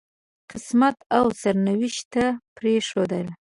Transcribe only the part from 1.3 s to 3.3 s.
سرنوشت ته پرېښود.